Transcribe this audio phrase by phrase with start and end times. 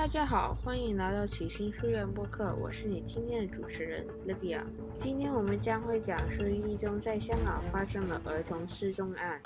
[0.00, 4.62] 大家好，欢迎来到启星书院播客，我是你今天的主持人 Libia。
[4.94, 9.38] 今天我们将会讲述一宗在香港发生的儿童失踪案。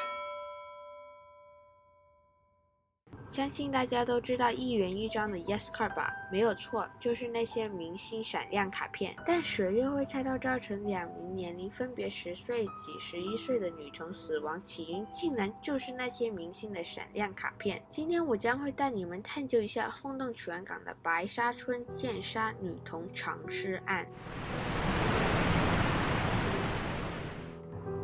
[3.34, 6.14] 相信大家都知道一元一张的 Yes Card 吧？
[6.30, 9.12] 没有错，就是那些明星闪亮卡片。
[9.26, 17.82] 但谁又会猜到造成两名年龄分别十岁及十一岁的女童死亡起因，竟然就是那些明星的闪亮卡片？
[17.90, 24.06] 今天我将会带你们探究一下轰动全港的白沙村剑杀女童藏尸案。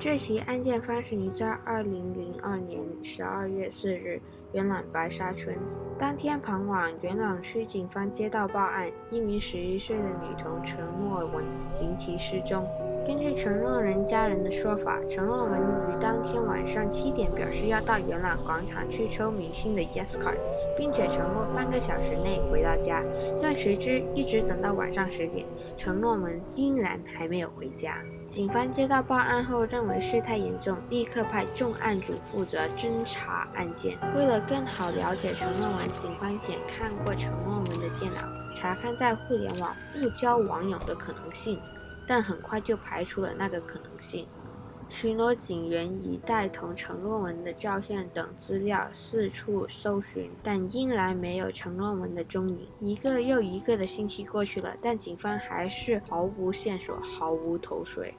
[0.01, 4.19] 这起案件发生于在二零零二年十二月四日，
[4.53, 5.57] 元朗白沙村。
[5.97, 11.45] 当天傍晚，元朗区警方接到报案，一名十一岁的女童陈诺文
[11.79, 12.67] 离奇失踪。
[13.07, 20.39] 根据陈诺文家人的说法，陈诺文于当天晚上七点表示要到元朗广场去抽明星的 Yes Card，
[20.79, 23.03] 并且承诺半个小时内回到家。
[23.43, 25.45] 但谁知一直等到晚上十点，
[25.77, 27.99] 陈诺文依然还没有回家。
[28.27, 33.99] 警方接到报案后，认为事态严重，立刻派重案组负责侦查案件。
[34.17, 38.21] 为了更好了解陈诺文，警方检看过陈诺文的电脑，
[38.55, 41.61] 查看在互联网误交网友的可能性，
[42.07, 44.27] 但很快就排除了那个可能性。
[44.89, 52.67] 巡逻警员已带同陈诺文的照片等资料四处搜寻，但依然没有陈诺文的踪影。
[52.81, 58.13] 一个又一个的星期过去了，但警方还是毫无线索，毫无头绪。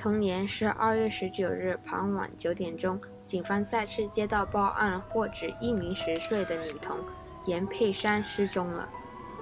[0.00, 6.96] 同年十二月十九日傍晚九点钟，警方再次接到报案，获指一名十岁的女童
[7.44, 8.88] 严佩珊失踪了。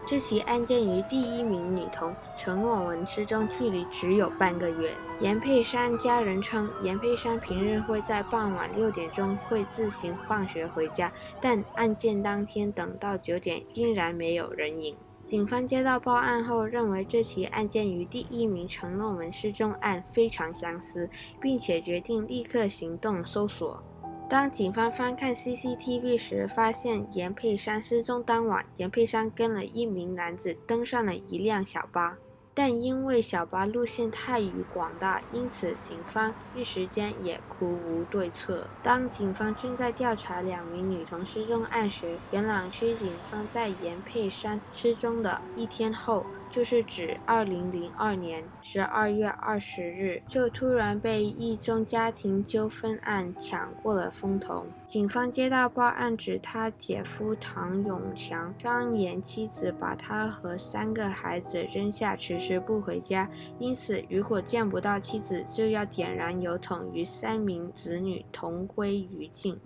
[0.05, 4.93] 这起案件与第一名女童陈诺文失踪距离只有半个月。
[5.21, 14.97] 严佩珊家人称，严佩珊平日会在傍晚六点钟会自行放学回家，但案件当天等到九点，依然没有人影。
[15.29, 23.83] 警方接到报案后，认为这起案件与第一名承诺文失踪案非常相似，并且决定立刻行动搜索。
[24.27, 32.17] 当警方翻看 CCTV 时，发现严佩珊失踪当晚，严佩珊跟了一名男子登上了一辆小巴。
[32.59, 38.67] 但因为小巴路线太于广大，因此警方一时间也苦无对策。
[38.83, 46.27] 当警方正在调查两名女童失踪案时，元朗区警方在严佩山失踪的一天后。
[46.51, 54.67] 就是指二零零二年十二月二十日，就突然被一宗家庭纠纷案抢过了风头。
[54.85, 69.59] 警方接到报案，指他姐夫唐永强张言妻子把他和三个孩子扔下，迟迟不回家，因此如果见不到妻子，就要点燃油桶与三名子女同归于尽。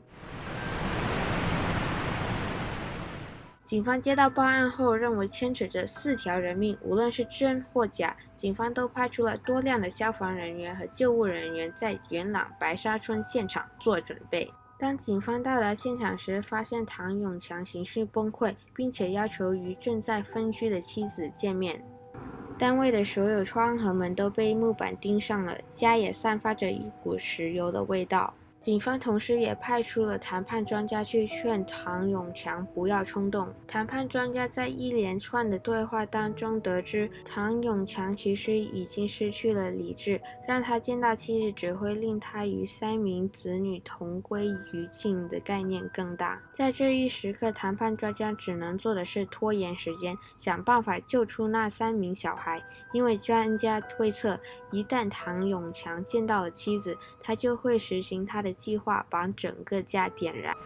[3.72, 14.52] 警方接到报案后，认为牵扯着四条人命，无论是真或假，警方都派出了多辆的消防人员和救护人员在元朗白沙村现场做准备。
[14.78, 21.82] 当警方到达现场时，发现唐永强情绪崩溃，并且要求与正在分居的妻子见面。
[22.58, 28.34] 单位的所有窗和门都被木板钉上了，家也散发着一股石油的味道。
[28.62, 33.52] 警方同时也派出了谈判专家去劝唐永强不要冲动。
[33.66, 46.40] 谈判专家在一连串的对话当中得知，唐永强其实已经失去了理智，让他见到妻子只会令他与三名子女同归于尽的概念更大。
[46.54, 52.62] 在这一时刻，谈判专家只能做的是拖延时间，想办法救出那三名小孩。
[52.92, 54.38] 因为专家推测，
[54.70, 58.51] 一旦唐永强见到了妻子，他就会实行他的。
[58.52, 60.56] 计划把整个家点燃。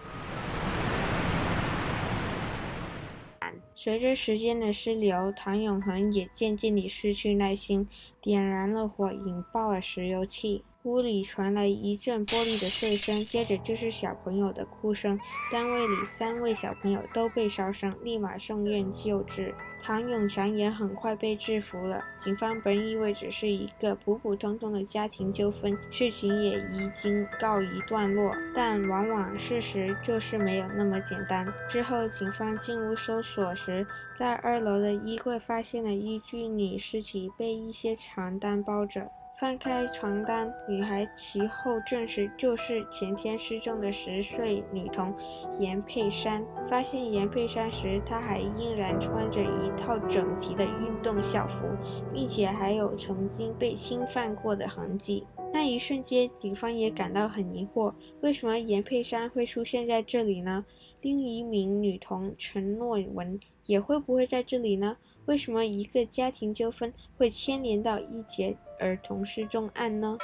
[3.75, 7.87] 随着时间的失流，唐永恒也渐渐地失去耐心，
[8.21, 10.65] 点燃了火，引爆了石油气。
[10.87, 15.19] 屋里传来一阵玻璃的碎声，接着就是小朋友的哭声。
[15.51, 19.53] 单位里三位小朋友都被烧伤，立马送院救治。
[19.83, 22.05] 唐永强也很快被制服了。
[22.19, 31.53] 警方本以为只是一个普普通通的家庭纠纷，事情也已经告一段落，但往往事实就是没有那么简单。
[31.69, 33.85] 之后，警方进屋搜索时，
[34.15, 39.11] 在二楼的衣柜发现了一具女尸体，被一些床单包着。
[39.39, 45.15] 翻开床单，女孩其后证实就是前天失踪的十岁女童
[45.59, 46.43] 严佩珊。
[46.71, 51.67] 发现严佩珊时，她还依然穿着一套整齐的运动校服，
[52.15, 55.27] 并且还有曾经被侵犯过的痕迹。
[55.53, 57.93] 那一瞬间，警方也感到很疑惑：
[58.23, 60.65] 为什么严佩珊会出现在这里呢？
[61.03, 64.97] 另一名女童陈诺文也会不会在这里呢？
[65.27, 70.17] 为什么一个家庭纠纷会牵连到一节儿童失踪案呢？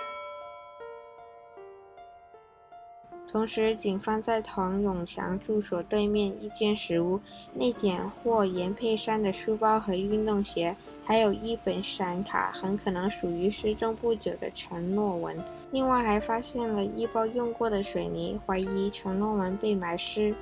[3.30, 7.18] 同时，警方在唐永强住所对面一间食屋
[7.54, 15.42] 内检获严佩珊的书包和运动鞋，还有一本闪卡，很可能属于失踪不久的陈诺文。
[15.70, 20.34] 另外，还发现了一包用过的水泥，怀疑陈诺文被埋尸。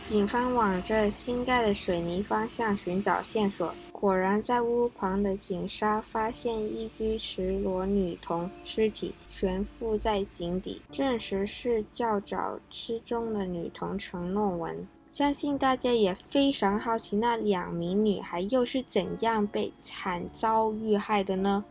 [0.00, 3.74] 警方往这新盖的水泥方向寻找线索。
[4.00, 14.88] 果然，在屋旁的井沙发现一具赤裸女童尸体，悬浮在井底，证实是较早失踪的女童陈诺文。
[15.10, 21.62] 相信大家也非常好奇，那两名女孩又是怎样被惨遭遇害的呢？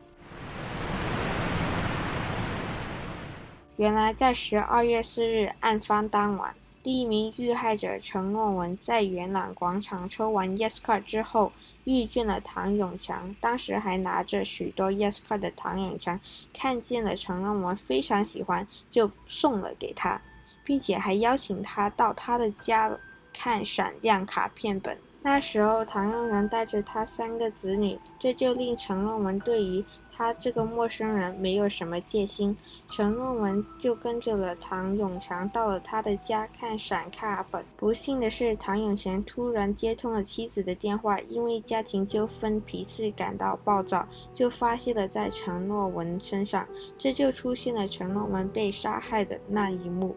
[3.78, 6.54] 原来，在十二月四日案发当晚，
[6.92, 11.52] 一名遇害者陈诺文在元朗广场抽完 Yes Card 之后。
[11.86, 16.20] 遇见了唐永强，当时还拿着许多 Yes Card 的唐永强
[16.54, 20.22] 看见了陈诺文非常喜欢，就送了给他，
[20.64, 22.96] 并且还邀请他到他的家
[23.34, 24.96] 看闪亮卡片本。
[25.22, 32.56] 那时候，唐永强带着他三个子女，这就令陈诺文对于他这个陌生人没有什么戒心。
[32.90, 37.66] 陈诺文就跟着了唐永强到了他的家看闪卡本。
[37.76, 46.66] 不幸的是，唐永强突然接通了妻子的电话，因为家庭纠纷，脾气感到暴躁，就发泄了在陈诺文身上，
[46.98, 50.16] 这就出现了陈诺文被杀害的那一幕。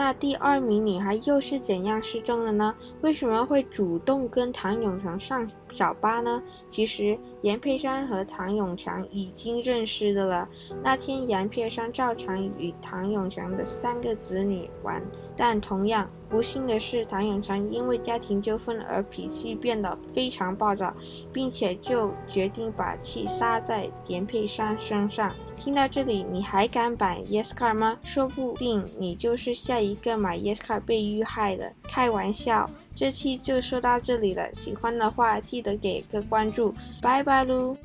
[0.00, 2.74] 那第二名女孩又是怎样失踪的呢？
[3.02, 6.42] 为什么会主动跟唐永成上小巴呢？
[6.70, 10.48] 其实严佩珊和唐永强已经认识的了。
[10.82, 15.02] 那天严佩珊照常与唐永强的三个子女玩，
[15.36, 20.94] 但同样不幸的是，唐永强因为家庭纠纷而脾气变得非常暴躁，
[21.32, 25.32] 并且就决定把气撒在严佩珊身上。
[25.58, 27.98] 听到这里，你还敢买 Yescar 吗？
[28.02, 31.72] 说不定你就是下一个买 Yescar 被遇害的。
[31.82, 34.52] 开玩笑，这期就说到这里了。
[34.52, 36.74] 喜欢的话，记得给个关注。
[37.00, 37.76] 拜拜喽！